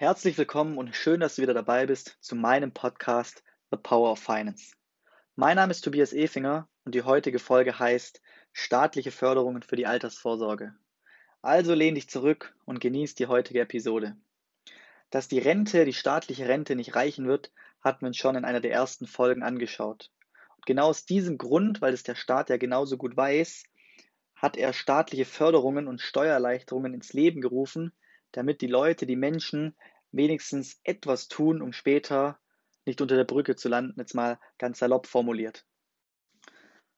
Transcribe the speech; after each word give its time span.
Herzlich 0.00 0.38
willkommen 0.38 0.78
und 0.78 0.94
schön, 0.94 1.18
dass 1.18 1.34
du 1.34 1.42
wieder 1.42 1.54
dabei 1.54 1.84
bist 1.84 2.18
zu 2.20 2.36
meinem 2.36 2.70
Podcast 2.70 3.42
The 3.72 3.76
Power 3.76 4.12
of 4.12 4.20
Finance. 4.20 4.76
Mein 5.34 5.56
Name 5.56 5.72
ist 5.72 5.80
Tobias 5.80 6.12
Efinger 6.12 6.68
und 6.84 6.94
die 6.94 7.02
heutige 7.02 7.40
Folge 7.40 7.80
heißt 7.80 8.22
Staatliche 8.52 9.10
Förderungen 9.10 9.64
für 9.64 9.74
die 9.74 9.88
Altersvorsorge. 9.88 10.72
Also 11.42 11.74
lehn 11.74 11.96
dich 11.96 12.08
zurück 12.08 12.54
und 12.64 12.78
genieß 12.78 13.16
die 13.16 13.26
heutige 13.26 13.58
Episode. 13.58 14.16
Dass 15.10 15.26
die 15.26 15.40
Rente, 15.40 15.84
die 15.84 15.92
staatliche 15.92 16.46
Rente 16.46 16.76
nicht 16.76 16.94
reichen 16.94 17.26
wird, 17.26 17.50
hatten 17.80 18.02
wir 18.02 18.06
uns 18.06 18.18
schon 18.18 18.36
in 18.36 18.44
einer 18.44 18.60
der 18.60 18.70
ersten 18.70 19.08
Folgen 19.08 19.42
angeschaut. 19.42 20.12
Und 20.58 20.64
genau 20.64 20.90
aus 20.90 21.06
diesem 21.06 21.38
Grund, 21.38 21.80
weil 21.80 21.92
es 21.92 22.04
der 22.04 22.14
Staat 22.14 22.50
ja 22.50 22.56
genauso 22.56 22.98
gut 22.98 23.16
weiß, 23.16 23.64
hat 24.36 24.56
er 24.56 24.72
staatliche 24.74 25.24
Förderungen 25.24 25.88
und 25.88 26.00
Steuererleichterungen 26.00 26.94
ins 26.94 27.12
Leben 27.14 27.40
gerufen, 27.40 27.92
damit 28.32 28.60
die 28.60 28.66
Leute, 28.66 29.06
die 29.06 29.16
Menschen 29.16 29.74
wenigstens 30.12 30.80
etwas 30.84 31.28
tun, 31.28 31.62
um 31.62 31.72
später 31.72 32.38
nicht 32.86 33.00
unter 33.00 33.16
der 33.16 33.24
Brücke 33.24 33.56
zu 33.56 33.68
landen, 33.68 33.98
jetzt 33.98 34.14
mal 34.14 34.38
ganz 34.58 34.78
salopp 34.78 35.06
formuliert. 35.06 35.66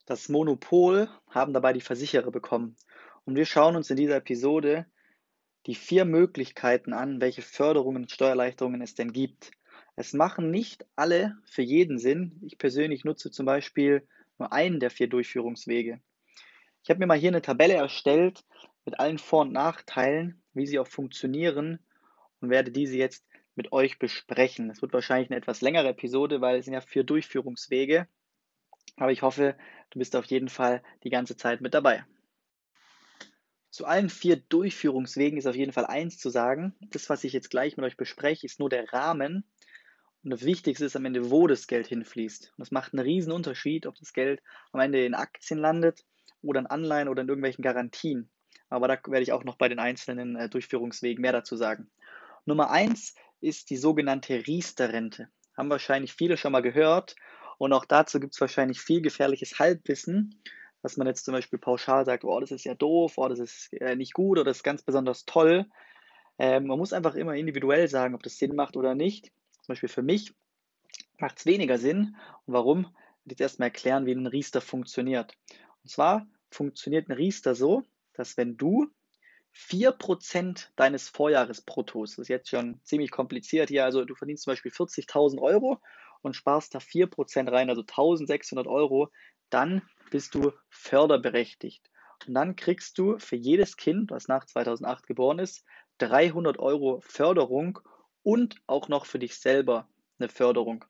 Das 0.06 0.28
Monopol 0.28 1.08
haben 1.28 1.52
dabei 1.52 1.72
die 1.72 1.80
Versicherer 1.80 2.30
bekommen. 2.30 2.76
Und 3.24 3.36
wir 3.36 3.46
schauen 3.46 3.76
uns 3.76 3.90
in 3.90 3.96
dieser 3.96 4.16
Episode 4.16 4.86
die 5.66 5.74
vier 5.74 6.04
Möglichkeiten 6.04 6.92
an, 6.92 7.20
welche 7.20 7.42
Förderungen 7.42 8.02
und 8.02 8.10
Steuererleichterungen 8.10 8.80
es 8.80 8.94
denn 8.94 9.12
gibt. 9.12 9.50
Es 9.96 10.12
machen 10.12 10.50
nicht 10.50 10.86
alle 10.96 11.36
für 11.44 11.62
jeden 11.62 11.98
Sinn. 11.98 12.40
Ich 12.42 12.56
persönlich 12.56 13.04
nutze 13.04 13.30
zum 13.30 13.46
Beispiel 13.46 14.06
nur 14.38 14.52
einen 14.52 14.80
der 14.80 14.90
vier 14.90 15.08
Durchführungswege. 15.08 16.00
Ich 16.82 16.88
habe 16.88 16.98
mir 16.98 17.06
mal 17.06 17.18
hier 17.18 17.28
eine 17.28 17.42
Tabelle 17.42 17.74
erstellt 17.74 18.44
mit 18.84 18.98
allen 18.98 19.18
Vor- 19.18 19.42
und 19.42 19.52
Nachteilen, 19.52 20.39
wie 20.54 20.66
sie 20.66 20.78
auch 20.78 20.86
funktionieren 20.86 21.78
und 22.40 22.50
werde 22.50 22.70
diese 22.70 22.96
jetzt 22.96 23.24
mit 23.54 23.72
euch 23.72 23.98
besprechen. 23.98 24.70
Es 24.70 24.82
wird 24.82 24.92
wahrscheinlich 24.92 25.30
eine 25.30 25.38
etwas 25.38 25.60
längere 25.60 25.88
Episode, 25.88 26.40
weil 26.40 26.58
es 26.58 26.64
sind 26.64 26.74
ja 26.74 26.80
vier 26.80 27.04
Durchführungswege. 27.04 28.08
Aber 28.96 29.12
ich 29.12 29.22
hoffe, 29.22 29.56
du 29.90 29.98
bist 29.98 30.16
auf 30.16 30.24
jeden 30.26 30.48
Fall 30.48 30.82
die 31.04 31.10
ganze 31.10 31.36
Zeit 31.36 31.60
mit 31.60 31.74
dabei. 31.74 32.04
Zu 33.70 33.86
allen 33.86 34.10
vier 34.10 34.36
Durchführungswegen 34.36 35.38
ist 35.38 35.46
auf 35.46 35.54
jeden 35.54 35.72
Fall 35.72 35.86
eins 35.86 36.18
zu 36.18 36.28
sagen. 36.28 36.74
Das, 36.90 37.08
was 37.08 37.22
ich 37.22 37.32
jetzt 37.32 37.50
gleich 37.50 37.76
mit 37.76 37.86
euch 37.86 37.96
bespreche, 37.96 38.46
ist 38.46 38.58
nur 38.58 38.68
der 38.68 38.92
Rahmen. 38.92 39.44
Und 40.22 40.30
das 40.30 40.44
Wichtigste 40.44 40.84
ist 40.84 40.96
am 40.96 41.04
Ende, 41.04 41.30
wo 41.30 41.46
das 41.46 41.66
Geld 41.66 41.86
hinfließt. 41.86 42.50
Und 42.50 42.58
das 42.58 42.72
macht 42.72 42.92
einen 42.92 43.04
riesen 43.04 43.32
Unterschied, 43.32 43.86
ob 43.86 43.94
das 43.96 44.12
Geld 44.12 44.42
am 44.72 44.80
Ende 44.80 45.04
in 45.04 45.14
Aktien 45.14 45.58
landet 45.58 46.04
oder 46.42 46.60
in 46.60 46.66
Anleihen 46.66 47.08
oder 47.08 47.22
in 47.22 47.28
irgendwelchen 47.28 47.62
Garantien. 47.62 48.28
Aber 48.70 48.88
da 48.88 48.98
werde 49.06 49.22
ich 49.22 49.32
auch 49.32 49.44
noch 49.44 49.56
bei 49.56 49.68
den 49.68 49.78
einzelnen 49.78 50.36
äh, 50.36 50.48
Durchführungswegen 50.48 51.20
mehr 51.20 51.32
dazu 51.32 51.56
sagen. 51.56 51.90
Nummer 52.46 52.70
eins 52.70 53.14
ist 53.40 53.70
die 53.70 53.76
sogenannte 53.76 54.46
Riester-Rente. 54.46 55.28
Haben 55.56 55.70
wahrscheinlich 55.70 56.14
viele 56.14 56.36
schon 56.36 56.52
mal 56.52 56.62
gehört. 56.62 57.16
Und 57.58 57.72
auch 57.72 57.84
dazu 57.84 58.20
gibt 58.20 58.34
es 58.34 58.40
wahrscheinlich 58.40 58.80
viel 58.80 59.02
gefährliches 59.02 59.58
Halbwissen, 59.58 60.40
dass 60.82 60.96
man 60.96 61.06
jetzt 61.06 61.26
zum 61.26 61.32
Beispiel 61.32 61.58
pauschal 61.58 62.06
sagt, 62.06 62.24
oh, 62.24 62.40
das 62.40 62.52
ist 62.52 62.64
ja 62.64 62.74
doof, 62.74 63.14
oh, 63.16 63.28
das 63.28 63.38
ist 63.38 63.72
äh, 63.74 63.96
nicht 63.96 64.14
gut 64.14 64.38
oder 64.38 64.50
das 64.50 64.58
ist 64.58 64.62
ganz 64.62 64.82
besonders 64.82 65.26
toll. 65.26 65.66
Ähm, 66.38 66.66
man 66.66 66.78
muss 66.78 66.94
einfach 66.94 67.16
immer 67.16 67.34
individuell 67.34 67.86
sagen, 67.88 68.14
ob 68.14 68.22
das 68.22 68.38
Sinn 68.38 68.56
macht 68.56 68.76
oder 68.76 68.94
nicht. 68.94 69.26
Zum 69.56 69.74
Beispiel 69.74 69.90
für 69.90 70.02
mich 70.02 70.32
macht 71.18 71.38
es 71.38 71.46
weniger 71.46 71.76
Sinn. 71.76 72.16
Und 72.46 72.54
warum? 72.54 72.80
Ich 72.80 72.86
werde 72.86 73.30
jetzt 73.30 73.40
erstmal 73.40 73.68
erklären, 73.68 74.06
wie 74.06 74.12
ein 74.12 74.26
Riester 74.26 74.62
funktioniert. 74.62 75.36
Und 75.82 75.90
zwar 75.90 76.26
funktioniert 76.50 77.08
ein 77.08 77.12
Riester 77.12 77.54
so, 77.54 77.84
dass 78.14 78.36
wenn 78.36 78.56
du 78.56 78.88
4% 79.54 80.68
deines 80.76 81.08
Vorjahresbruttos, 81.08 82.10
das 82.12 82.18
ist 82.24 82.28
jetzt 82.28 82.50
schon 82.50 82.80
ziemlich 82.84 83.10
kompliziert 83.10 83.68
hier, 83.68 83.84
also 83.84 84.04
du 84.04 84.14
verdienst 84.14 84.44
zum 84.44 84.52
Beispiel 84.52 84.72
40.000 84.72 85.40
Euro 85.40 85.80
und 86.22 86.36
sparst 86.36 86.74
da 86.74 86.78
4% 86.78 87.50
rein, 87.50 87.68
also 87.68 87.82
1.600 87.82 88.66
Euro, 88.66 89.10
dann 89.48 89.82
bist 90.10 90.34
du 90.34 90.52
förderberechtigt. 90.68 91.90
Und 92.26 92.34
dann 92.34 92.54
kriegst 92.54 92.98
du 92.98 93.18
für 93.18 93.36
jedes 93.36 93.76
Kind, 93.76 94.10
das 94.10 94.28
nach 94.28 94.44
2008 94.44 95.06
geboren 95.06 95.38
ist, 95.38 95.64
300 95.98 96.58
Euro 96.58 97.00
Förderung 97.00 97.80
und 98.22 98.56
auch 98.66 98.88
noch 98.88 99.06
für 99.06 99.18
dich 99.18 99.36
selber 99.36 99.88
eine 100.18 100.28
Förderung. 100.28 100.84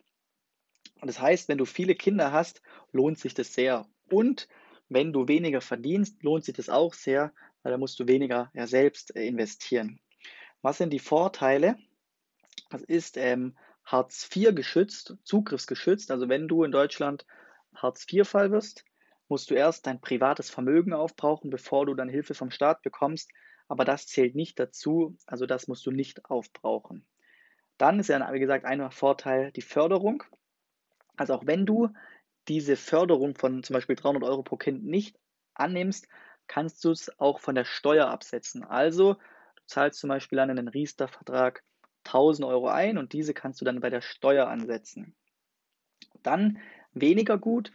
Und 1.01 1.09
das 1.09 1.21
heißt, 1.21 1.49
wenn 1.49 1.59
du 1.59 1.65
viele 1.65 1.95
Kinder 1.95 2.33
hast, 2.33 2.63
lohnt 2.93 3.19
sich 3.19 3.35
das 3.35 3.55
sehr. 3.55 3.87
Und 4.11 4.49
wenn 4.91 5.13
du 5.13 5.29
weniger 5.29 5.61
verdienst, 5.61 6.23
lohnt 6.23 6.45
sich 6.45 6.55
das 6.55 6.69
auch 6.69 6.93
sehr, 6.95 7.33
weil 7.63 7.73
da 7.73 7.79
musst 7.79 7.99
du 8.01 8.07
weniger 8.07 8.51
ja, 8.55 8.67
selbst 8.67 9.17
äh, 9.17 9.27
investieren. 9.27 10.01
Was 10.63 10.79
sind 10.79 10.93
die 10.93 10.99
Vorteile? 10.99 11.77
Das 12.69 12.83
ist 12.83 13.17
ähm, 13.17 13.57
Hartz 13.85 14.29
IV 14.35 14.55
geschützt, 14.55 15.17
zugriffsgeschützt. 15.25 16.11
Also 16.11 16.29
wenn 16.29 16.49
du 16.49 16.65
in 16.65 16.73
Deutschland 16.73 17.25
Hartz 17.75 18.07
IV-Fall 18.11 18.51
wirst, 18.51 18.85
musst 19.29 19.51
du 19.51 19.55
erst 19.55 19.87
dein 19.87 20.01
privates 20.01 20.51
Vermögen 20.51 20.93
aufbrauchen, 20.93 21.51
bevor 21.51 21.87
du 21.87 21.95
dann 21.95 22.09
Hilfe 22.09 22.35
vom 22.35 22.51
Staat 22.51 22.83
bekommst. 22.83 23.31
Aber 23.69 23.85
das 23.85 24.07
zählt 24.07 24.35
nicht 24.35 24.59
dazu, 24.59 25.17
also 25.27 25.47
das 25.47 25.69
musst 25.69 25.87
du 25.87 25.93
nicht 25.93 26.25
aufbrauchen. 26.25 27.07
Dann 27.79 28.01
ist 28.01 28.09
ja, 28.09 28.33
wie 28.33 28.41
gesagt, 28.41 28.65
ein 28.65 28.91
Vorteil 28.91 29.53
die 29.53 29.63
Förderung. 29.63 30.25
Also 31.17 31.35
auch 31.35 31.47
wenn 31.47 31.65
du 31.65 31.89
diese 32.49 32.77
Förderung 32.77 33.35
von 33.37 33.63
zum 33.63 33.75
Beispiel 33.75 33.97
300 33.97 34.23
Euro 34.25 34.43
pro 34.43 34.57
Kind 34.57 34.85
nicht 34.85 35.19
annimmst, 35.55 36.09
kannst 36.47 36.85
du 36.85 36.91
es 36.91 37.19
auch 37.21 37.41
von 37.41 37.55
der 37.55 37.65
Steuer 37.65 38.09
absetzen. 38.09 38.65
Also 38.65 39.15
du 39.15 39.63
zahlst 39.67 40.01
zum 40.01 40.09
Beispiel 40.09 40.39
an 40.39 40.51
einen 40.51 40.69
Riester-Vertrag 40.69 41.63
1000 42.05 42.47
Euro 42.47 42.69
ein 42.69 42.99
und 42.99 43.13
diese 43.13 43.35
kannst 43.35 43.61
du 43.61 43.65
dann 43.65 43.81
bei 43.81 43.91
der 43.91 44.01
Steuer 44.01 44.49
ansetzen. 44.49 45.15
Dann 46.23 46.59
weniger 46.93 47.39
gut 47.39 47.73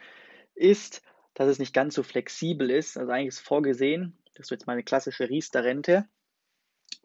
ist, 0.55 1.01
dass 1.35 1.47
es 1.47 1.59
nicht 1.59 1.73
ganz 1.73 1.95
so 1.95 2.03
flexibel 2.03 2.69
ist. 2.69 2.97
Also 2.97 3.11
eigentlich 3.11 3.27
ist 3.27 3.39
vorgesehen, 3.39 4.17
dass 4.35 4.47
du 4.47 4.55
jetzt 4.55 4.67
mal 4.67 4.73
eine 4.73 4.83
klassische 4.83 5.29
Riester-Rente 5.29 6.07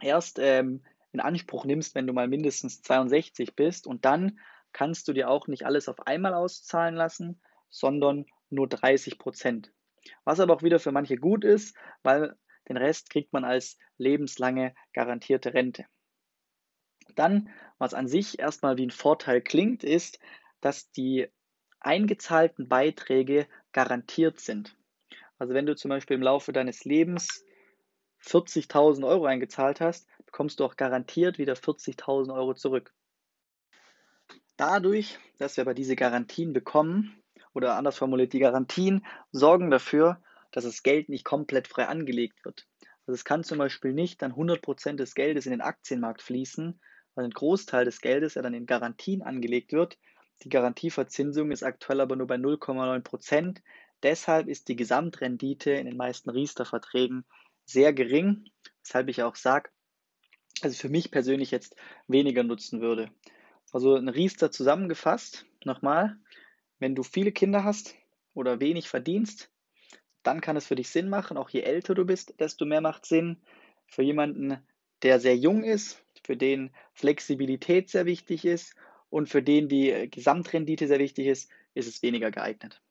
erst 0.00 0.38
ähm, 0.38 0.82
in 1.12 1.20
Anspruch 1.20 1.65
nimmst, 1.65 1.94
wenn 1.94 2.06
du 2.06 2.12
mal 2.12 2.28
mindestens 2.28 2.82
62 2.82 3.54
bist 3.54 3.87
und 3.87 4.04
dann 4.04 4.38
kannst 4.72 5.09
du 5.09 5.12
dir 5.12 5.28
auch 5.28 5.49
nicht 5.49 5.66
alles 5.66 5.88
auf 5.88 6.06
einmal 6.06 6.34
auszahlen 6.34 6.94
lassen, 6.94 7.41
sondern 7.70 8.26
nur 8.50 8.69
30 8.69 9.19
Prozent. 9.19 9.72
Was 10.25 10.41
aber 10.41 10.54
auch 10.54 10.62
wieder 10.62 10.78
für 10.78 10.92
manche 10.92 11.16
gut 11.16 11.44
ist, 11.44 11.76
weil 12.03 12.36
den 12.69 12.76
Rest 12.76 13.10
kriegt 13.10 13.32
man 13.32 13.44
als 13.44 13.78
lebenslange 13.98 14.75
garantierte 14.92 15.54
Rente. 15.54 15.86
Dann, 17.16 17.50
was 17.78 17.94
an 17.94 18.06
sich 18.06 18.38
erstmal 18.38 18.76
wie 18.76 18.86
ein 18.86 18.91
Vorteil 18.91 19.41
klingt, 19.41 19.82
ist, 19.84 20.19
dass 20.60 20.91
die 20.92 21.28
eingezahlten 21.81 22.69
Beiträge 22.69 23.47
garantiert 23.72 24.41
sind. 24.41 24.76
Also 25.38 25.54
wenn 25.54 25.66
du 25.66 25.75
zum 25.75 25.88
Beispiel 25.88 26.16
im 26.16 26.22
Laufe 26.22 26.52
deines 26.52 26.84
Lebens 26.84 27.44
40.000 28.22 29.06
Euro 29.06 29.25
eingezahlt 29.25 29.81
hast, 29.81 30.06
bekommst 30.26 30.60
du 30.60 30.64
auch 30.64 30.76
garantiert 30.76 31.38
wieder 31.38 31.54
40.000 31.54 32.34
Euro 32.34 32.54
zurück. 32.54 32.92
Dadurch, 34.56 35.19
dass 35.38 35.56
wir 35.56 35.62
aber 35.62 35.72
diese 35.72 35.97
Garantien 35.97 36.52
bekommen, 36.52 37.19
oder 37.55 37.77
anders 37.77 37.99
formuliert, 37.99 38.33
die 38.33 38.38
Garantien 38.38 39.05
sorgen 39.33 39.71
dafür, 39.71 40.22
dass 40.53 40.65
das 40.65 40.83
Geld 40.83 41.09
nicht 41.09 41.25
komplett 41.25 41.69
frei 41.69 41.87
angelegt 41.87 42.44
wird. 42.44 42.66
Also 43.06 43.15
es 43.15 43.25
kann 43.25 43.44
zum 43.44 43.59
Beispiel 43.59 43.93
nicht 43.93 44.22
dann 44.22 44.33
100% 44.33 44.97
des 44.97 45.15
Geldes 45.15 45.47
in 45.47 45.53
den 45.53 45.61
Aktienmarkt 45.61 46.22
fließen, 46.22 46.81
weil 47.15 47.25
ein 47.25 47.31
Großteil 47.31 47.84
des 47.84 48.00
Geldes 48.00 48.34
ja 48.34 48.43
dann 48.43 48.55
in 48.55 48.66
Garantien 48.66 49.22
angelegt 49.22 49.72
wird. 49.72 49.99
Die 50.43 50.49
Garantieverzinsung 50.49 51.50
ist 51.50 51.62
aktuell 51.62 52.00
aber 52.00 52.16
nur 52.16 52.27
bei 52.27 52.37
0,9%. 52.37 53.61
Deshalb 54.03 54.49
ist 54.49 54.69
die 54.69 54.77
Gesamtrendite 54.77 55.72
in 55.72 55.87
den 55.87 55.97
meisten 55.97 56.31
Riester-Verträgen 56.31 57.25
sehr 57.67 57.93
gering, 57.93 58.44
weshalb 58.82 59.09
ich 59.09 59.22
auch 59.22 59.37
sage, 59.37 59.71
also 60.62 60.77
für 60.77 60.88
mich 60.88 61.11
persönlich 61.11 61.50
jetzt 61.50 61.77
weniger 62.09 62.43
nutzen 62.43 62.81
würde. 62.81 63.11
Also 63.73 63.94
ein 63.97 64.08
Riester 64.08 64.50
zusammengefasst, 64.50 65.47
nochmal, 65.64 66.17
wenn 66.81 66.94
du 66.94 67.03
viele 67.03 67.31
Kinder 67.31 67.62
hast 67.62 67.94
oder 68.35 68.59
wenig 68.59 68.88
verdienst, 68.88 69.50
dann 70.23 70.41
kann 70.41 70.56
es 70.56 70.67
für 70.67 70.75
dich 70.75 70.88
Sinn 70.88 71.09
machen. 71.09 71.37
Auch 71.37 71.50
je 71.50 71.61
älter 71.61 71.94
du 71.94 72.05
bist, 72.05 72.35
desto 72.41 72.65
mehr 72.65 72.81
macht 72.81 73.06
Sinn. 73.06 73.41
Für 73.87 74.03
jemanden, 74.03 74.59
der 75.03 75.21
sehr 75.21 75.37
jung 75.37 75.62
ist, 75.62 76.03
für 76.25 76.37
den 76.37 76.71
Flexibilität 76.93 77.88
sehr 77.91 78.06
wichtig 78.06 78.44
ist 78.44 78.75
und 79.09 79.29
für 79.29 79.43
den 79.43 79.69
die 79.69 80.09
Gesamtrendite 80.11 80.87
sehr 80.88 80.99
wichtig 80.99 81.27
ist, 81.27 81.50
ist 81.75 81.88
es 81.88 82.03
weniger 82.03 82.31
geeignet. 82.31 82.83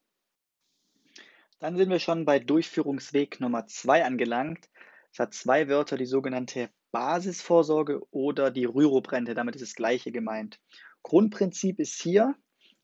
Dann 1.60 1.78
sind 1.78 1.90
wir 1.90 2.00
schon 2.00 2.26
bei 2.26 2.40
Durchführungsweg 2.40 3.40
Nummer 3.42 3.68
zwei 3.68 4.06
angelangt. 4.06 4.70
Es 5.12 5.20
hat 5.20 5.34
zwei 5.34 5.68
Wörter, 5.68 5.98
die 5.98 6.06
sogenannte 6.06 6.70
Basisvorsorge 6.92 8.02
oder 8.12 8.50
die 8.50 8.66
Rürup-Rente. 8.66 9.34
Damit 9.34 9.56
ist 9.56 9.62
das 9.62 9.76
gleiche 9.76 10.12
gemeint. 10.12 10.60
Grundprinzip 11.04 11.80
ist 11.80 12.02
hier, 12.02 12.36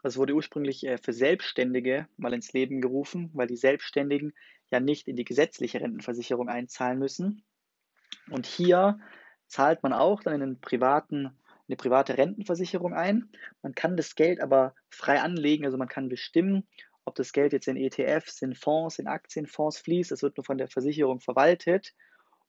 das 0.06 0.18
wurde 0.18 0.36
ursprünglich 0.36 0.86
äh, 0.86 1.00
für 1.00 1.14
Selbstständige 1.14 2.08
mal 2.18 2.32
ins 2.32 2.54
Leben 2.54 2.80
gerufen, 2.80 3.32
weil 3.34 3.48
die 3.48 3.58
Selbstständigen 3.58 4.34
ja 4.70 4.80
nicht 4.80 5.08
in 5.08 5.16
die 5.16 5.26
gesetzliche 5.26 5.82
Rentenversicherung 5.82 6.48
einzahlen 6.48 7.00
müssen. 7.00 7.44
Und 8.30 8.46
hier 8.46 9.00
zahlt 9.48 9.82
man 9.82 9.94
auch 9.94 10.22
dann 10.22 10.36
in 10.36 10.44
einen 10.44 10.62
privaten 10.62 11.32
eine 11.68 11.76
private 11.76 12.20
Rentenversicherung 12.20 12.94
ein. 12.94 13.32
Man 13.64 13.74
kann 13.74 13.98
das 13.98 14.14
Geld 14.14 14.42
aber 14.42 14.76
frei 14.92 15.20
anlegen, 15.22 15.66
also 15.66 15.80
man 15.80 15.88
kann 15.88 16.08
bestimmen, 16.08 16.68
ob 17.04 17.16
das 17.16 17.34
Geld 17.34 17.54
jetzt 17.54 17.68
in 17.68 17.76
ETFs, 17.76 18.44
in 18.44 18.54
Fonds, 18.54 19.00
in 19.00 19.08
Aktienfonds 19.08 19.80
fließt. 19.80 20.12
Das 20.12 20.22
wird 20.22 20.38
nur 20.38 20.44
von 20.44 20.60
der 20.60 20.68
Versicherung 20.68 21.20
verwaltet. 21.20 21.96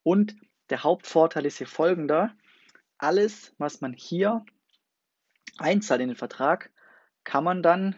Und 0.03 0.37
der 0.69 0.83
Hauptvorteil 0.83 1.47
ist 1.47 1.57
hier 1.57 1.67
folgender. 1.67 2.37
Alles, 2.99 3.55
was 3.57 3.81
man 3.81 3.95
hier 3.95 4.45
einzahlt 5.57 6.03
in 6.03 6.09
den 6.09 6.17
Vertrag, 6.17 6.71
kann 7.27 7.45
man 7.45 7.63
dann 7.63 7.97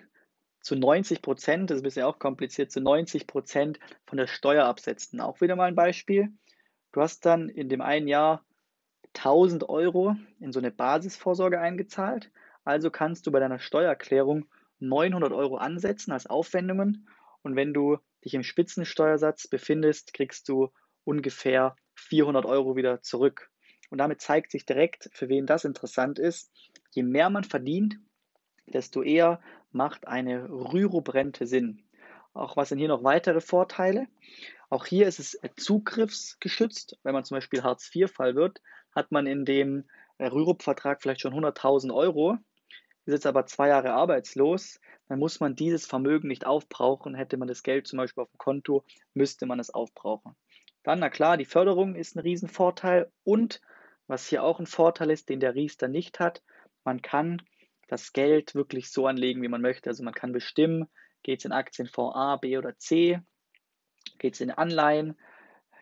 zu 0.60 0.74
90 0.74 1.22
Prozent, 1.22 1.70
das 1.70 1.76
ist 1.76 1.82
bisher 1.82 2.08
auch 2.08 2.18
kompliziert, 2.18 2.72
zu 2.72 2.80
90 2.80 3.28
Prozent 3.28 3.78
von 4.06 4.18
der 4.18 4.26
Steuer 4.26 4.64
absetzen. 4.64 5.20
Auch 5.20 5.40
wieder 5.40 5.54
mal 5.54 5.68
ein 5.68 5.76
Beispiel. 5.76 6.32
Du 6.92 7.00
hast 7.00 7.24
dann 7.24 7.48
in 7.48 7.68
dem 7.68 7.80
einen 7.80 8.08
Jahr 8.08 8.44
1000 9.14 9.68
Euro 9.68 10.16
in 10.40 10.50
so 10.50 10.58
eine 10.58 10.70
Basisvorsorge 10.70 11.60
eingezahlt. 11.60 12.32
Also 12.64 12.90
kannst 12.90 13.26
du 13.26 13.30
bei 13.30 13.38
deiner 13.38 13.58
Steuererklärung 13.58 14.46
900 14.80 15.32
Euro 15.32 15.58
ansetzen 15.58 16.10
als 16.10 16.26
Aufwendungen. 16.26 17.06
Und 17.42 17.54
wenn 17.54 17.74
du 17.74 17.98
dich 18.24 18.34
im 18.34 18.42
Spitzensteuersatz 18.42 19.46
befindest, 19.46 20.14
kriegst 20.14 20.48
du 20.48 20.70
ungefähr 21.04 21.76
400 21.96 22.46
Euro 22.46 22.76
wieder 22.76 23.02
zurück. 23.02 23.50
Und 23.90 23.98
damit 23.98 24.22
zeigt 24.22 24.52
sich 24.52 24.64
direkt, 24.64 25.10
für 25.12 25.28
wen 25.28 25.46
das 25.46 25.64
interessant 25.64 26.18
ist, 26.18 26.50
je 26.90 27.02
mehr 27.02 27.30
man 27.30 27.44
verdient, 27.44 27.98
desto 28.70 29.02
eher 29.02 29.40
macht 29.72 30.06
eine 30.06 30.48
Rürup-Rente 30.48 31.46
Sinn. 31.46 31.82
Auch 32.34 32.56
was 32.56 32.68
sind 32.68 32.78
hier 32.78 32.88
noch 32.88 33.04
weitere 33.04 33.40
Vorteile? 33.40 34.06
Auch 34.70 34.86
hier 34.86 35.08
ist 35.08 35.18
es 35.18 35.40
zugriffsgeschützt. 35.56 36.98
Wenn 37.02 37.14
man 37.14 37.24
zum 37.24 37.36
Beispiel 37.36 37.62
Hartz-IV-Fall 37.62 38.34
wird, 38.34 38.60
hat 38.94 39.10
man 39.12 39.26
in 39.26 39.44
dem 39.44 39.84
Rürup-Vertrag 40.20 41.00
vielleicht 41.00 41.20
schon 41.20 41.34
100.000 41.34 41.94
Euro, 41.94 42.36
ist 43.06 43.12
jetzt 43.12 43.26
aber 43.26 43.46
zwei 43.46 43.68
Jahre 43.68 43.92
arbeitslos, 43.94 44.80
dann 45.08 45.18
muss 45.18 45.40
man 45.40 45.54
dieses 45.54 45.86
Vermögen 45.86 46.28
nicht 46.28 46.46
aufbrauchen. 46.46 47.14
Hätte 47.14 47.38
man 47.38 47.48
das 47.48 47.62
Geld 47.62 47.86
zum 47.86 47.96
Beispiel 47.96 48.22
auf 48.22 48.30
dem 48.30 48.38
Konto, 48.38 48.84
müsste 49.14 49.46
man 49.46 49.58
es 49.58 49.70
aufbrauchen. 49.70 50.36
Dann, 50.82 50.98
na 50.98 51.08
klar, 51.08 51.36
die 51.36 51.44
Förderung 51.44 51.94
ist 51.94 52.16
ein 52.16 52.20
Riesenvorteil 52.20 53.10
und 53.24 53.60
was 54.06 54.26
hier 54.26 54.42
auch 54.42 54.58
ein 54.60 54.66
Vorteil 54.66 55.10
ist, 55.10 55.28
den 55.28 55.40
der 55.40 55.54
Riester 55.54 55.88
nicht 55.88 56.20
hat, 56.20 56.42
man 56.84 57.02
kann 57.02 57.42
das 57.88 58.12
Geld 58.12 58.54
wirklich 58.54 58.90
so 58.90 59.06
anlegen, 59.06 59.42
wie 59.42 59.48
man 59.48 59.62
möchte. 59.62 59.90
Also 59.90 60.04
man 60.04 60.14
kann 60.14 60.32
bestimmen, 60.32 60.88
geht 61.22 61.40
es 61.40 61.44
in 61.44 61.52
Aktienfonds 61.52 62.16
A, 62.16 62.36
B 62.36 62.56
oder 62.56 62.78
C, 62.78 63.20
geht 64.18 64.34
es 64.34 64.40
in 64.40 64.50
Anleihen, 64.50 65.18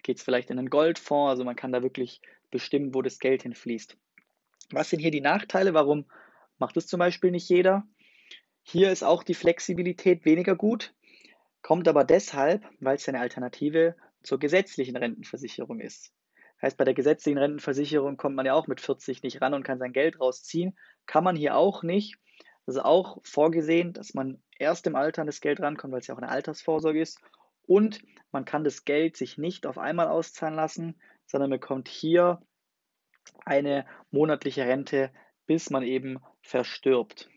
geht 0.02 0.18
es 0.18 0.22
vielleicht 0.22 0.50
in 0.50 0.58
einen 0.58 0.70
Goldfonds. 0.70 1.30
Also 1.30 1.44
man 1.44 1.56
kann 1.56 1.72
da 1.72 1.82
wirklich 1.82 2.22
bestimmen, 2.50 2.94
wo 2.94 3.02
das 3.02 3.18
Geld 3.18 3.42
hinfließt. 3.42 3.98
Was 4.70 4.90
sind 4.90 5.00
hier 5.00 5.10
die 5.10 5.20
Nachteile? 5.20 5.74
Warum 5.74 6.06
macht 6.58 6.76
es 6.76 6.86
zum 6.86 6.98
Beispiel 6.98 7.30
nicht 7.30 7.48
jeder? 7.48 7.86
Hier 8.62 8.90
ist 8.90 9.04
auch 9.04 9.22
die 9.22 9.34
Flexibilität 9.34 10.24
weniger 10.24 10.56
gut, 10.56 10.92
kommt 11.62 11.86
aber 11.86 12.02
deshalb, 12.02 12.64
weil 12.80 12.96
es 12.96 13.08
eine 13.08 13.20
Alternative 13.20 13.96
zur 14.22 14.40
gesetzlichen 14.40 14.96
Rentenversicherung 14.96 15.78
ist. 15.78 16.12
Heißt, 16.62 16.76
bei 16.76 16.84
der 16.84 16.94
gesetzlichen 16.94 17.38
Rentenversicherung 17.38 18.16
kommt 18.16 18.34
man 18.34 18.46
ja 18.46 18.54
auch 18.54 18.66
mit 18.66 18.80
40 18.80 19.22
nicht 19.22 19.42
ran 19.42 19.54
und 19.54 19.62
kann 19.62 19.78
sein 19.78 19.92
Geld 19.92 20.20
rausziehen. 20.20 20.76
Kann 21.04 21.24
man 21.24 21.36
hier 21.36 21.56
auch 21.56 21.82
nicht. 21.82 22.16
Das 22.64 22.76
ist 22.76 22.82
auch 22.82 23.18
vorgesehen, 23.22 23.92
dass 23.92 24.14
man 24.14 24.42
erst 24.58 24.86
im 24.86 24.96
Alter 24.96 25.20
an 25.20 25.26
das 25.26 25.40
Geld 25.40 25.60
rankommt, 25.60 25.92
weil 25.92 26.00
es 26.00 26.06
ja 26.06 26.14
auch 26.14 26.18
eine 26.18 26.30
Altersvorsorge 26.30 27.00
ist. 27.00 27.20
Und 27.62 28.02
man 28.32 28.44
kann 28.44 28.64
das 28.64 28.84
Geld 28.84 29.16
sich 29.16 29.38
nicht 29.38 29.66
auf 29.66 29.78
einmal 29.78 30.08
auszahlen 30.08 30.54
lassen, 30.54 31.00
sondern 31.26 31.50
bekommt 31.50 31.88
hier 31.88 32.40
eine 33.44 33.86
monatliche 34.10 34.66
Rente, 34.66 35.10
bis 35.46 35.70
man 35.70 35.82
eben 35.82 36.18
verstirbt. 36.42 37.28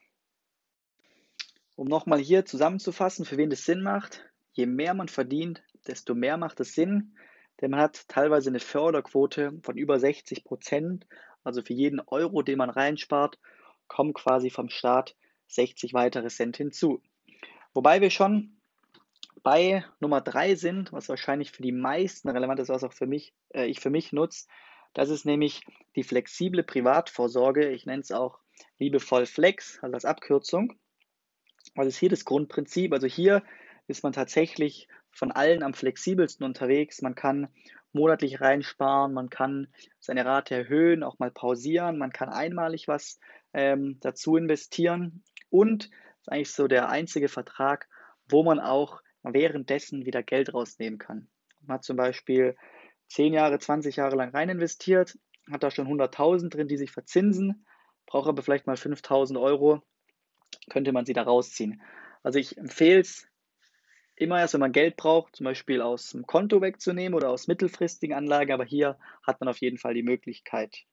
Um 1.75 1.87
nochmal 1.87 2.19
hier 2.19 2.45
zusammenzufassen, 2.45 3.25
für 3.25 3.37
wen 3.37 3.49
das 3.49 3.65
Sinn 3.65 3.81
macht, 3.81 4.25
je 4.53 4.65
mehr 4.65 4.93
man 4.93 5.07
verdient, 5.07 5.63
desto 5.87 6.15
mehr 6.15 6.37
macht 6.37 6.59
es 6.59 6.73
Sinn, 6.73 7.15
denn 7.61 7.71
man 7.71 7.79
hat 7.79 8.07
teilweise 8.07 8.49
eine 8.49 8.59
Förderquote 8.59 9.59
von 9.63 9.77
über 9.77 9.99
60 9.99 10.43
Prozent. 10.43 11.05
Also 11.43 11.61
für 11.61 11.73
jeden 11.73 11.99
Euro, 11.99 12.41
den 12.41 12.57
man 12.57 12.69
reinspart, 12.69 13.39
kommen 13.87 14.13
quasi 14.13 14.49
vom 14.49 14.69
Staat 14.69 15.15
60 15.47 15.93
weitere 15.93 16.27
Cent 16.27 16.57
hinzu. 16.57 17.01
Wobei 17.73 18.01
wir 18.01 18.09
schon 18.09 18.57
bei 19.41 19.85
Nummer 19.99 20.21
3 20.21 20.55
sind, 20.55 20.91
was 20.91 21.09
wahrscheinlich 21.09 21.51
für 21.51 21.61
die 21.61 21.71
meisten 21.71 22.29
relevant 22.29 22.59
ist, 22.59 22.69
was 22.69 22.83
auch 22.83 22.93
für 22.93 23.07
mich, 23.07 23.33
äh, 23.49 23.65
ich 23.65 23.79
für 23.79 23.89
mich 23.89 24.11
nutze. 24.11 24.47
Das 24.93 25.09
ist 25.09 25.25
nämlich 25.25 25.65
die 25.95 26.03
flexible 26.03 26.63
Privatvorsorge. 26.63 27.69
Ich 27.69 27.85
nenne 27.85 28.01
es 28.01 28.11
auch 28.11 28.39
liebevoll 28.77 29.25
Flex, 29.25 29.79
also 29.81 29.93
als 29.93 30.05
Abkürzung. 30.05 30.73
Was 31.75 31.87
ist 31.87 31.97
hier 31.97 32.09
das 32.09 32.25
Grundprinzip? 32.25 32.91
Also 32.93 33.07
hier 33.07 33.43
ist 33.87 34.03
man 34.03 34.13
tatsächlich 34.13 34.87
von 35.19 35.31
allen 35.33 35.63
am 35.63 35.73
flexibelsten 35.73 36.45
unterwegs. 36.45 37.01
Man 37.01 37.13
kann 37.13 37.49
monatlich 37.91 38.39
reinsparen, 38.39 39.13
man 39.13 39.29
kann 39.29 39.67
seine 39.99 40.25
Rate 40.25 40.55
erhöhen, 40.55 41.03
auch 41.03 41.19
mal 41.19 41.29
pausieren, 41.29 41.97
man 41.97 42.13
kann 42.13 42.29
einmalig 42.29 42.87
was 42.87 43.19
ähm, 43.53 43.97
dazu 43.99 44.37
investieren 44.37 45.23
und 45.49 45.89
ist 46.21 46.31
eigentlich 46.31 46.51
so 46.51 46.67
der 46.67 46.89
einzige 46.89 47.27
Vertrag, 47.27 47.89
wo 48.29 48.43
man 48.43 48.59
auch 48.59 49.01
währenddessen 49.23 50.05
wieder 50.05 50.23
Geld 50.23 50.53
rausnehmen 50.53 50.99
kann. 50.99 51.27
Man 51.61 51.75
hat 51.75 51.83
zum 51.83 51.97
Beispiel 51.97 52.55
10 53.09 53.33
Jahre, 53.33 53.59
20 53.59 53.97
Jahre 53.97 54.15
lang 54.15 54.29
rein 54.29 54.49
investiert, 54.49 55.17
hat 55.51 55.63
da 55.63 55.71
schon 55.71 55.87
100.000 55.87 56.49
drin, 56.49 56.67
die 56.67 56.77
sich 56.77 56.91
verzinsen, 56.91 57.65
braucht 58.05 58.29
aber 58.29 58.41
vielleicht 58.41 58.67
mal 58.67 58.77
5.000 58.77 59.39
Euro, 59.41 59.81
könnte 60.69 60.93
man 60.93 61.05
sie 61.05 61.13
da 61.13 61.23
rausziehen. 61.23 61.81
Also 62.23 62.39
ich 62.39 62.57
empfehle 62.57 63.01
es, 63.01 63.28
immer 64.19 64.39
erst, 64.39 64.53
wenn 64.53 64.61
man 64.61 64.71
Geld 64.71 64.97
braucht, 64.97 65.35
zum 65.35 65.45
Beispiel 65.45 65.81
aus 65.81 66.11
dem 66.11 66.27
Konto 66.27 66.61
wegzunehmen 66.61 67.15
oder 67.15 67.29
aus 67.29 67.47
mittelfristigen 67.47 68.15
Anlagen, 68.15 68.51
aber 68.51 68.65
hier 68.65 68.97
hat 69.25 69.39
man 69.39 69.47
auf 69.47 69.59
jeden 69.59 69.77
Fall 69.77 69.93
die 69.93 70.03
Möglichkeit. 70.03 70.83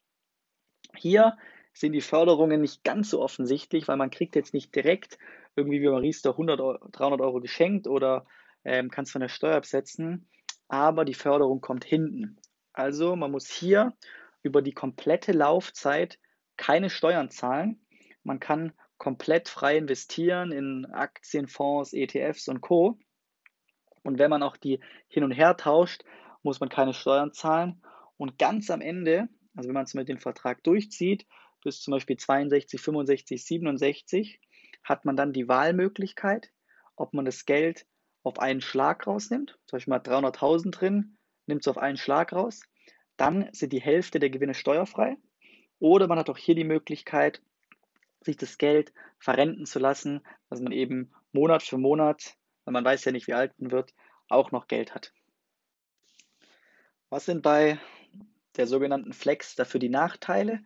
Hier 0.95 1.37
sind 1.73 1.93
die 1.93 2.01
Förderungen 2.01 2.61
nicht 2.61 2.85
ganz 2.85 3.11
so 3.11 3.21
offensichtlich, 3.21 3.89
weil 3.89 3.97
man 3.97 4.11
kriegt 4.11 4.37
jetzt 4.37 4.55
nicht 4.55 4.75
direkt 4.75 5.19
irgendwie 5.57 5.81
wie 5.81 5.89
Riester 5.89 6.31
100, 6.31 6.61
Euro, 6.61 6.89
300 6.93 7.21
Euro 7.21 7.41
geschenkt 7.41 7.87
oder 7.87 8.27
ähm, 8.65 8.91
kann 8.91 9.05
es 9.05 9.11
von 9.11 9.21
der 9.21 9.29
Steuer 9.29 9.57
absetzen, 9.57 10.29
aber 10.69 11.05
die 11.05 11.15
Förderung 11.15 11.61
kommt 11.61 11.85
hinten. 11.85 12.39
Also 12.73 13.17
man 13.17 13.31
muss 13.33 13.49
hier 13.49 13.95
über 14.43 14.63
die 14.63 14.73
komplette 14.73 15.33
Laufzeit 15.33 16.19
keine 16.57 16.91
Steuern 16.91 17.31
zahlen. 17.31 17.81
Man 18.23 18.39
kann 18.39 18.73
komplett 18.99 19.49
frei 19.49 19.77
investieren 19.77 20.53
in 20.53 20.87
Aktienfonds, 20.87 21.93
ETFs 21.93 22.49
und 22.49 22.61
Co. 22.61 22.99
Und 24.07 24.19
wenn 24.21 24.31
man 24.31 24.45
auch 24.45 24.57
die 24.57 24.79
hin 25.09 25.25
und 25.25 25.33
her 25.33 25.57
tauscht, 25.57 26.05
muss 26.45 26.61
man 26.61 26.69
keine 26.69 26.95
Steuern 26.95 27.33
zahlen. 27.33 27.83
Und 28.17 28.39
ganz 28.39 28.71
am 28.71 28.81
Ende, 28.81 29.29
also 29.57 29.69
wenn 29.69 29.75
man 29.75 29.85
es 29.85 29.95
mit 29.95 30.09
dem 30.09 30.19
Vertrag 30.19 30.63
durchzieht, 30.63 31.27
bis 31.65 31.81
zum 31.81 31.91
Beispiel 31.91 32.17
62, 32.17 32.81
65, 32.81 33.45
67, 33.45 34.41
hat 34.85 35.05
man 35.05 35.17
dann 35.17 35.33
die 35.33 35.49
Wahlmöglichkeit, 35.49 36.53
ob 36.95 37.15
man 37.15 37.25
das 37.25 37.47
Geld 37.47 37.85
auf 38.23 38.39
einen 38.39 38.61
Schlag 38.61 39.09
rausnimmt. 39.09 39.59
Zum 39.67 39.77
Beispiel 39.77 39.91
mal 39.91 39.99
300.000 40.01 40.71
drin, 40.71 41.17
nimmt 41.47 41.63
es 41.63 41.69
auf 41.69 41.79
einen 41.79 41.97
Schlag 41.97 42.33
raus. 42.33 42.63
Dann 43.17 43.49
sind 43.53 43.73
die 43.73 43.81
Hälfte 43.81 44.21
der 44.21 44.31
Gewinne 44.31 44.55
steuerfrei. 44.55 45.17
Oder 45.81 46.07
man 46.07 46.21
hat 46.21 46.31
auch 46.31 46.39
hier 46.39 46.55
die 46.55 46.63
Möglichkeit, 46.63 47.43
sich 48.21 48.37
das 48.37 48.57
Geld 48.57 48.93
verrenten 49.19 49.67
zu 49.67 49.81
lassen, 49.81 50.21
dass 50.49 50.61
man 50.61 50.73
eben 50.73 51.13
Monat 51.33 51.65
für 51.65 51.77
Monat 51.77 52.37
weil 52.67 52.73
man 52.73 52.85
weiß 52.85 53.05
ja 53.07 53.13
nicht, 53.13 53.29
wie 53.29 53.35
alt 53.35 53.59
man 53.59 53.71
wird, 53.71 53.95
auch 54.29 54.51
noch 54.51 54.69
Geld 54.69 54.95
hat. 54.95 55.13
Was 57.09 57.25
sind 57.25 57.43
bei 57.43 57.79
der 58.57 58.67
sogenannten 58.67 59.13
Flex 59.13 59.55
dafür 59.55 59.81
die 59.81 59.89
Nachteile? 59.89 60.63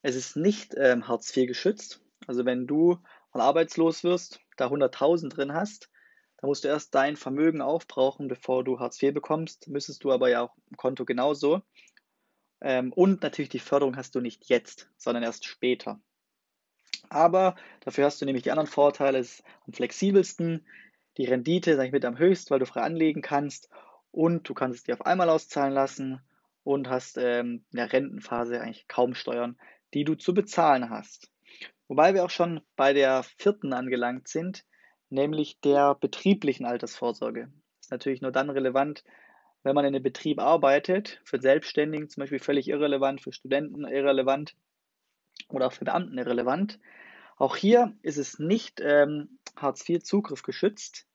Es 0.00 0.14
ist 0.14 0.36
nicht 0.36 0.74
ähm, 0.78 1.08
Hartz 1.08 1.36
IV 1.36 1.48
geschützt. 1.48 2.00
Also 2.26 2.44
wenn 2.44 2.66
du 2.66 2.98
mal 3.34 3.42
arbeitslos 3.42 4.04
wirst, 4.04 4.40
da 4.56 4.68
100.000 4.68 5.28
drin 5.28 5.52
hast, 5.52 5.90
dann 6.36 6.48
musst 6.48 6.64
du 6.64 6.68
erst 6.68 6.94
dein 6.94 7.16
Vermögen 7.16 7.60
aufbrauchen, 7.60 8.28
bevor 8.28 8.62
du 8.64 8.78
Hartz 8.78 9.02
IV 9.02 9.12
bekommst. 9.12 9.68
Müsstest 9.68 10.04
du 10.04 10.12
aber 10.12 10.30
ja 10.30 10.42
auch 10.42 10.56
im 10.70 10.76
Konto 10.76 11.04
genauso. 11.04 11.62
Ähm, 12.60 12.92
und 12.92 13.22
natürlich 13.22 13.48
die 13.48 13.58
Förderung 13.58 13.96
hast 13.96 14.14
du 14.14 14.20
nicht 14.20 14.48
jetzt, 14.48 14.88
sondern 14.96 15.24
erst 15.24 15.44
später. 15.44 16.00
Aber 17.08 17.56
dafür 17.80 18.04
hast 18.04 18.20
du 18.20 18.26
nämlich 18.26 18.44
die 18.44 18.52
anderen 18.52 18.68
Vorteile. 18.68 19.18
Es 19.18 19.40
ist 19.40 19.44
am 19.66 19.72
flexibelsten 19.72 20.64
die 21.20 21.26
Rendite, 21.26 21.76
sage 21.76 21.88
ich 21.88 21.92
mit, 21.92 22.04
am 22.06 22.18
höchsten, 22.18 22.50
weil 22.50 22.60
du 22.60 22.66
frei 22.66 22.80
anlegen 22.80 23.20
kannst 23.20 23.68
und 24.10 24.48
du 24.48 24.54
kannst 24.54 24.78
es 24.78 24.84
dir 24.84 24.94
auf 24.94 25.04
einmal 25.04 25.28
auszahlen 25.28 25.74
lassen 25.74 26.22
und 26.64 26.88
hast 26.88 27.18
ähm, 27.18 27.64
in 27.70 27.76
der 27.76 27.92
Rentenphase 27.92 28.60
eigentlich 28.60 28.88
kaum 28.88 29.14
Steuern, 29.14 29.58
die 29.92 30.04
du 30.04 30.14
zu 30.14 30.32
bezahlen 30.32 30.88
hast. 30.88 31.30
Wobei 31.88 32.14
wir 32.14 32.24
auch 32.24 32.30
schon 32.30 32.62
bei 32.74 32.94
der 32.94 33.22
vierten 33.36 33.74
angelangt 33.74 34.28
sind, 34.28 34.64
nämlich 35.10 35.60
der 35.60 35.94
betrieblichen 35.94 36.64
Altersvorsorge. 36.64 37.50
Das 37.76 37.86
ist 37.86 37.90
natürlich 37.90 38.22
nur 38.22 38.32
dann 38.32 38.48
relevant, 38.48 39.04
wenn 39.62 39.74
man 39.74 39.84
in 39.84 39.94
einem 39.94 40.02
Betrieb 40.02 40.40
arbeitet, 40.40 41.20
für 41.24 41.38
Selbstständigen 41.38 42.08
zum 42.08 42.22
Beispiel 42.22 42.38
völlig 42.38 42.68
irrelevant, 42.68 43.20
für 43.20 43.32
Studenten 43.32 43.84
irrelevant. 43.84 44.54
oder 45.48 45.66
auch 45.66 45.72
für 45.72 45.84
Beamten 45.84 46.16
irrelevant. 46.16 46.78
Auch 47.36 47.56
hier 47.56 47.94
ist 48.02 48.16
es 48.16 48.38
nicht 48.38 48.80
ähm, 48.80 49.38
Hartz-IV-Zugriff 49.56 50.42
geschützt, 50.42 51.06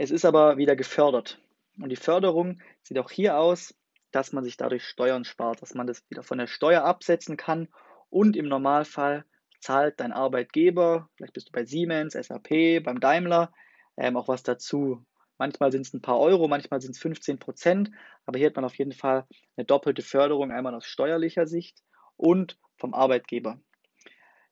es 0.00 0.12
ist 0.12 0.24
aber 0.24 0.58
wieder 0.58 0.76
gefördert. 0.76 1.40
Und 1.80 1.88
die 1.88 1.96
Förderung 1.96 2.60
sieht 2.82 2.98
auch 3.00 3.10
hier 3.10 3.36
aus, 3.36 3.74
dass 4.12 4.32
man 4.32 4.44
sich 4.44 4.56
dadurch 4.56 4.84
Steuern 4.84 5.24
spart, 5.24 5.60
dass 5.60 5.74
man 5.74 5.88
das 5.88 6.08
wieder 6.08 6.22
von 6.22 6.38
der 6.38 6.46
Steuer 6.46 6.84
absetzen 6.84 7.36
kann 7.36 7.68
und 8.08 8.36
im 8.36 8.46
Normalfall 8.46 9.24
zahlt 9.60 9.98
dein 9.98 10.12
Arbeitgeber, 10.12 11.10
vielleicht 11.16 11.32
bist 11.32 11.48
du 11.48 11.52
bei 11.52 11.64
Siemens, 11.64 12.12
SAP, 12.12 12.84
beim 12.84 13.00
Daimler, 13.00 13.52
ähm, 13.96 14.16
auch 14.16 14.28
was 14.28 14.44
dazu. 14.44 15.04
Manchmal 15.36 15.72
sind 15.72 15.84
es 15.84 15.92
ein 15.92 16.00
paar 16.00 16.20
Euro, 16.20 16.46
manchmal 16.46 16.80
sind 16.80 16.92
es 16.92 17.02
15 17.02 17.40
Prozent, 17.40 17.90
aber 18.24 18.38
hier 18.38 18.46
hat 18.46 18.56
man 18.56 18.64
auf 18.64 18.78
jeden 18.78 18.92
Fall 18.92 19.26
eine 19.56 19.66
doppelte 19.66 20.02
Förderung, 20.02 20.52
einmal 20.52 20.76
aus 20.76 20.86
steuerlicher 20.86 21.48
Sicht 21.48 21.82
und 22.16 22.56
vom 22.76 22.94
Arbeitgeber. 22.94 23.60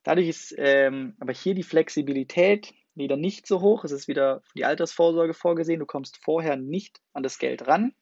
Dadurch 0.02 0.26
ist 0.26 0.54
ähm, 0.58 1.14
aber 1.20 1.32
hier 1.32 1.54
die 1.54 1.62
Flexibilität 1.62 2.74
wieder 2.96 3.16
nicht 3.16 3.46
so 3.46 3.60
hoch. 3.60 3.84
Es 3.84 3.92
ist 3.92 4.08
wieder 4.08 4.40
für 4.42 4.54
die 4.56 4.64
Altersvorsorge 4.64 5.34
vorgesehen. 5.34 5.80
Du 5.80 5.86
kommst 5.86 6.16
vorher 6.16 6.56
nicht 6.56 7.00
an 7.12 7.22
das 7.22 7.38
Geld 7.38 7.66
ran. 7.66 7.94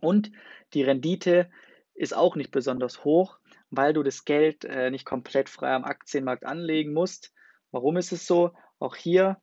Und 0.00 0.32
die 0.74 0.82
Rendite 0.82 1.50
ist 1.94 2.14
auch 2.14 2.36
nicht 2.36 2.50
besonders 2.50 3.04
hoch, 3.04 3.38
weil 3.70 3.92
du 3.92 4.02
das 4.02 4.24
Geld 4.24 4.64
äh, 4.64 4.90
nicht 4.90 5.04
komplett 5.04 5.48
frei 5.48 5.74
am 5.74 5.84
Aktienmarkt 5.84 6.46
anlegen 6.46 6.92
musst. 6.92 7.32
Warum 7.70 7.96
ist 7.96 8.12
es 8.12 8.26
so? 8.26 8.52
Auch 8.78 8.96
hier 8.96 9.40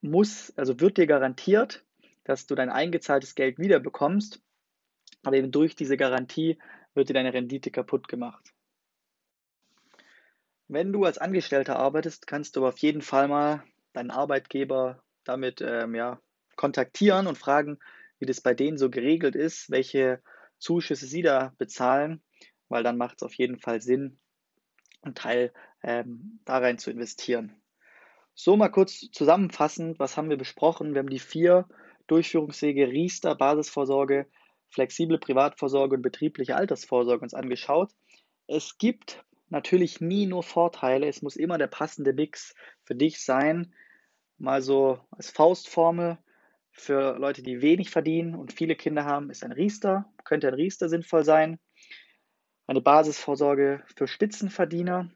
muss, 0.00 0.52
also 0.56 0.80
wird 0.80 0.96
dir 0.96 1.06
garantiert, 1.06 1.84
dass 2.24 2.46
du 2.46 2.54
dein 2.54 2.70
eingezahltes 2.70 3.34
Geld 3.34 3.58
wieder 3.58 3.78
bekommst, 3.78 4.40
aber 5.22 5.36
eben 5.36 5.52
durch 5.52 5.76
diese 5.76 5.96
Garantie 5.96 6.58
wird 6.94 7.08
dir 7.08 7.14
deine 7.14 7.34
Rendite 7.34 7.70
kaputt 7.70 8.08
gemacht. 8.08 8.52
Wenn 10.68 10.92
du 10.92 11.04
als 11.04 11.18
Angestellter 11.18 11.76
arbeitest, 11.76 12.26
kannst 12.26 12.56
du 12.56 12.60
aber 12.60 12.68
auf 12.70 12.78
jeden 12.78 13.02
Fall 13.02 13.28
mal 13.28 13.62
deinen 13.92 14.10
Arbeitgeber 14.10 15.02
damit 15.24 15.60
ähm, 15.60 15.94
ja, 15.94 16.20
kontaktieren 16.56 17.26
und 17.26 17.38
fragen, 17.38 17.78
wie 18.18 18.26
das 18.26 18.40
bei 18.40 18.54
denen 18.54 18.78
so 18.78 18.90
geregelt 18.90 19.36
ist, 19.36 19.70
welche 19.70 20.22
Zuschüsse 20.58 21.06
sie 21.06 21.22
da 21.22 21.52
bezahlen, 21.58 22.22
weil 22.68 22.82
dann 22.82 22.96
macht 22.96 23.16
es 23.18 23.22
auf 23.22 23.34
jeden 23.34 23.58
Fall 23.58 23.80
Sinn, 23.80 24.18
einen 25.02 25.14
Teil 25.14 25.52
ähm, 25.82 26.40
da 26.44 26.58
rein 26.58 26.78
zu 26.78 26.90
investieren. 26.90 27.60
So 28.34 28.56
mal 28.56 28.68
kurz 28.68 29.10
zusammenfassend, 29.12 29.98
was 29.98 30.16
haben 30.16 30.30
wir 30.30 30.38
besprochen? 30.38 30.94
Wir 30.94 31.00
haben 31.00 31.10
die 31.10 31.18
vier 31.18 31.68
Durchführungswege 32.06 32.88
Riester, 32.88 33.34
Basisvorsorge, 33.34 34.26
flexible 34.70 35.18
Privatvorsorge 35.18 35.96
und 35.96 36.02
betriebliche 36.02 36.56
Altersvorsorge 36.56 37.22
uns 37.22 37.34
angeschaut. 37.34 37.92
Es 38.46 38.78
gibt 38.78 39.24
natürlich 39.50 40.00
nie 40.00 40.26
nur 40.26 40.42
Vorteile, 40.42 41.06
es 41.08 41.22
muss 41.22 41.36
immer 41.36 41.58
der 41.58 41.66
passende 41.66 42.12
Mix 42.12 42.54
für 42.84 42.94
dich 42.94 43.22
sein. 43.22 43.74
Mal 44.42 44.60
so 44.60 44.98
als 45.12 45.30
Faustformel, 45.30 46.18
für 46.72 47.16
Leute, 47.16 47.44
die 47.44 47.62
wenig 47.62 47.90
verdienen 47.90 48.34
und 48.34 48.52
viele 48.52 48.74
Kinder 48.74 49.04
haben, 49.04 49.30
ist 49.30 49.44
ein 49.44 49.52
Riester, 49.52 50.12
könnte 50.24 50.48
ein 50.48 50.54
Riester 50.54 50.88
sinnvoll 50.88 51.22
sein. 51.22 51.60
Eine 52.66 52.80
Basisvorsorge 52.80 53.84
für 53.94 54.08
Spitzenverdiener, 54.08 55.12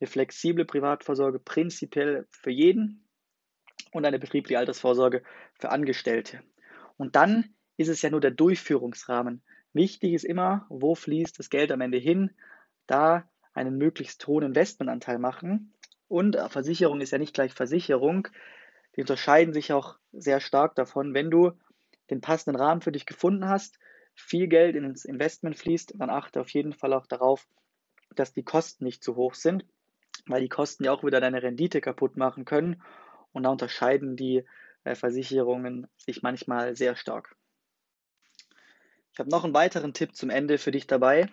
eine 0.00 0.08
flexible 0.08 0.64
Privatvorsorge 0.64 1.40
prinzipiell 1.40 2.26
für 2.30 2.50
jeden 2.50 3.06
und 3.92 4.06
eine 4.06 4.18
betriebliche 4.18 4.58
Altersvorsorge 4.58 5.22
für 5.58 5.68
Angestellte. 5.68 6.42
Und 6.96 7.16
dann 7.16 7.54
ist 7.76 7.88
es 7.88 8.00
ja 8.00 8.08
nur 8.08 8.22
der 8.22 8.30
Durchführungsrahmen. 8.30 9.42
Wichtig 9.74 10.14
ist 10.14 10.24
immer, 10.24 10.64
wo 10.70 10.94
fließt 10.94 11.38
das 11.38 11.50
Geld 11.50 11.70
am 11.70 11.82
Ende 11.82 11.98
hin, 11.98 12.30
da 12.86 13.28
einen 13.52 13.76
möglichst 13.76 14.26
hohen 14.26 14.44
Investmentanteil 14.44 15.18
machen. 15.18 15.74
Und 16.08 16.36
Versicherung 16.48 17.00
ist 17.00 17.10
ja 17.10 17.18
nicht 17.18 17.34
gleich 17.34 17.52
Versicherung. 17.54 18.28
Die 18.96 19.00
unterscheiden 19.00 19.52
sich 19.52 19.72
auch 19.72 19.96
sehr 20.12 20.40
stark 20.40 20.74
davon. 20.74 21.14
Wenn 21.14 21.30
du 21.30 21.52
den 22.10 22.20
passenden 22.20 22.60
Rahmen 22.60 22.82
für 22.82 22.92
dich 22.92 23.06
gefunden 23.06 23.48
hast, 23.48 23.78
viel 24.14 24.46
Geld 24.46 24.76
ins 24.76 25.04
Investment 25.04 25.58
fließt, 25.58 25.94
dann 25.98 26.10
achte 26.10 26.40
auf 26.40 26.50
jeden 26.50 26.72
Fall 26.72 26.92
auch 26.92 27.06
darauf, 27.06 27.46
dass 28.14 28.32
die 28.32 28.44
Kosten 28.44 28.84
nicht 28.84 29.02
zu 29.02 29.16
hoch 29.16 29.34
sind, 29.34 29.64
weil 30.26 30.40
die 30.40 30.48
Kosten 30.48 30.84
ja 30.84 30.92
auch 30.92 31.02
wieder 31.02 31.20
deine 31.20 31.42
Rendite 31.42 31.80
kaputt 31.80 32.16
machen 32.16 32.44
können. 32.44 32.82
Und 33.32 33.42
da 33.42 33.50
unterscheiden 33.50 34.16
die 34.16 34.44
äh, 34.84 34.94
Versicherungen 34.94 35.88
sich 35.96 36.22
manchmal 36.22 36.76
sehr 36.76 36.94
stark. 36.94 37.34
Ich 39.12 39.18
habe 39.18 39.30
noch 39.30 39.44
einen 39.44 39.54
weiteren 39.54 39.94
Tipp 39.94 40.14
zum 40.14 40.30
Ende 40.30 40.58
für 40.58 40.70
dich 40.70 40.86
dabei. 40.86 41.28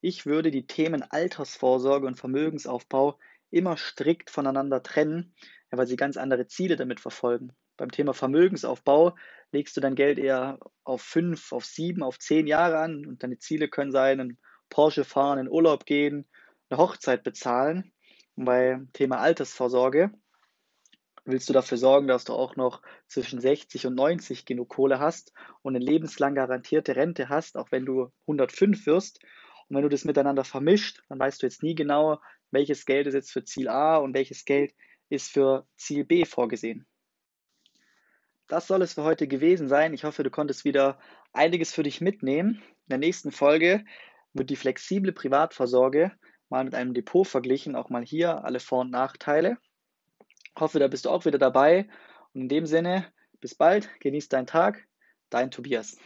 Ich 0.00 0.26
würde 0.26 0.50
die 0.50 0.66
Themen 0.66 1.02
Altersvorsorge 1.02 2.06
und 2.06 2.16
Vermögensaufbau 2.16 3.18
immer 3.54 3.76
strikt 3.76 4.30
voneinander 4.30 4.82
trennen, 4.82 5.34
weil 5.70 5.86
sie 5.86 5.96
ganz 5.96 6.16
andere 6.16 6.46
Ziele 6.46 6.76
damit 6.76 7.00
verfolgen. 7.00 7.52
Beim 7.76 7.90
Thema 7.90 8.14
Vermögensaufbau 8.14 9.16
legst 9.52 9.76
du 9.76 9.80
dein 9.80 9.94
Geld 9.94 10.18
eher 10.18 10.58
auf 10.84 11.02
fünf, 11.02 11.52
auf 11.52 11.64
sieben, 11.64 12.02
auf 12.02 12.18
zehn 12.18 12.46
Jahre 12.46 12.78
an 12.78 13.06
und 13.06 13.22
deine 13.22 13.38
Ziele 13.38 13.68
können 13.68 13.90
sein, 13.90 14.20
einen 14.20 14.38
Porsche 14.68 15.04
fahren, 15.04 15.38
in 15.38 15.48
Urlaub 15.48 15.86
gehen, 15.86 16.28
eine 16.68 16.78
Hochzeit 16.78 17.22
bezahlen. 17.22 17.92
Und 18.36 18.44
beim 18.44 18.92
Thema 18.92 19.18
Altersvorsorge 19.18 20.12
willst 21.24 21.48
du 21.48 21.52
dafür 21.52 21.78
sorgen, 21.78 22.06
dass 22.06 22.24
du 22.24 22.32
auch 22.32 22.56
noch 22.56 22.82
zwischen 23.08 23.40
60 23.40 23.86
und 23.86 23.94
90 23.94 24.44
genug 24.44 24.68
Kohle 24.68 24.98
hast 24.98 25.32
und 25.62 25.74
eine 25.74 25.84
lebenslang 25.84 26.34
garantierte 26.34 26.96
Rente 26.96 27.28
hast, 27.28 27.56
auch 27.56 27.70
wenn 27.70 27.86
du 27.86 28.10
105 28.26 28.86
wirst. 28.86 29.20
Und 29.68 29.76
wenn 29.76 29.82
du 29.82 29.88
das 29.88 30.04
miteinander 30.04 30.44
vermischt, 30.44 31.02
dann 31.08 31.18
weißt 31.18 31.42
du 31.42 31.46
jetzt 31.46 31.62
nie 31.62 31.74
genau, 31.74 32.20
welches 32.54 32.86
Geld 32.86 33.06
ist 33.06 33.14
jetzt 33.14 33.32
für 33.32 33.44
Ziel 33.44 33.68
A 33.68 33.96
und 33.96 34.14
welches 34.14 34.44
Geld 34.44 34.74
ist 35.08 35.30
für 35.30 35.66
Ziel 35.76 36.04
B 36.04 36.24
vorgesehen. 36.24 36.86
Das 38.48 38.66
soll 38.66 38.82
es 38.82 38.94
für 38.94 39.04
heute 39.04 39.26
gewesen 39.26 39.68
sein. 39.68 39.94
Ich 39.94 40.04
hoffe, 40.04 40.22
du 40.22 40.30
konntest 40.30 40.64
wieder 40.64 40.98
einiges 41.32 41.72
für 41.72 41.82
dich 41.82 42.00
mitnehmen. 42.00 42.62
In 42.86 42.90
der 42.90 42.98
nächsten 42.98 43.32
Folge 43.32 43.84
wird 44.32 44.50
die 44.50 44.56
flexible 44.56 45.12
Privatvorsorge 45.12 46.12
mal 46.50 46.64
mit 46.64 46.74
einem 46.74 46.94
Depot 46.94 47.26
verglichen, 47.26 47.74
auch 47.74 47.88
mal 47.88 48.04
hier 48.04 48.44
alle 48.44 48.60
Vor- 48.60 48.82
und 48.82 48.90
Nachteile. 48.90 49.56
Ich 50.54 50.60
hoffe, 50.60 50.78
da 50.78 50.88
bist 50.88 51.04
du 51.04 51.10
auch 51.10 51.24
wieder 51.24 51.38
dabei. 51.38 51.88
Und 52.32 52.42
in 52.42 52.48
dem 52.48 52.66
Sinne, 52.66 53.12
bis 53.40 53.54
bald, 53.54 53.88
genieß 54.00 54.28
deinen 54.28 54.46
Tag, 54.46 54.86
dein 55.30 55.50
Tobias. 55.50 55.96